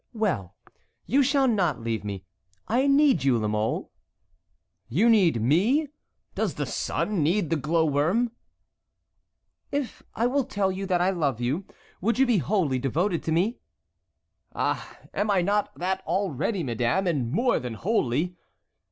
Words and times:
"Well, 0.15 0.55
you 1.05 1.21
shall 1.21 1.47
not 1.47 1.79
leave 1.81 2.03
me. 2.03 2.25
I 2.67 2.87
need 2.87 3.23
you, 3.23 3.37
La 3.37 3.47
Mole." 3.47 3.91
"You 4.89 5.11
need 5.11 5.39
me? 5.39 5.89
Does 6.33 6.55
the 6.55 6.65
sun 6.65 7.21
need 7.21 7.51
the 7.51 7.55
glow 7.55 7.85
worm?" 7.85 8.31
"If 9.71 10.01
I 10.15 10.25
will 10.25 10.45
tell 10.45 10.71
you 10.71 10.87
that 10.87 11.01
I 11.01 11.11
love 11.11 11.39
you, 11.39 11.65
would 12.01 12.17
you 12.17 12.25
be 12.25 12.39
wholly 12.39 12.79
devoted 12.79 13.21
to 13.25 13.31
me?" 13.31 13.59
"Ah! 14.55 14.97
am 15.13 15.29
I 15.29 15.43
not 15.43 15.71
that 15.75 16.01
already, 16.07 16.63
madame, 16.63 17.05
and 17.05 17.31
more 17.31 17.59
than 17.59 17.75
wholly?" 17.75 18.35